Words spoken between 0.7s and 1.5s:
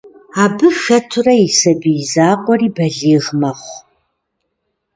хэтурэ и